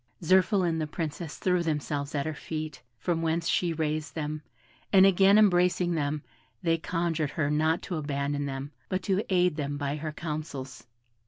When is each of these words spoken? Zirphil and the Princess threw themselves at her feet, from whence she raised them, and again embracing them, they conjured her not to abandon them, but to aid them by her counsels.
Zirphil 0.23 0.67
and 0.67 0.81
the 0.81 0.87
Princess 0.87 1.37
threw 1.37 1.61
themselves 1.61 2.15
at 2.15 2.25
her 2.25 2.33
feet, 2.33 2.81
from 2.97 3.21
whence 3.21 3.47
she 3.47 3.71
raised 3.71 4.15
them, 4.15 4.41
and 4.91 5.05
again 5.05 5.37
embracing 5.37 5.93
them, 5.93 6.23
they 6.63 6.79
conjured 6.79 7.29
her 7.29 7.51
not 7.51 7.83
to 7.83 7.97
abandon 7.97 8.47
them, 8.47 8.71
but 8.89 9.03
to 9.03 9.21
aid 9.31 9.57
them 9.57 9.77
by 9.77 9.97
her 9.97 10.11
counsels. 10.11 10.87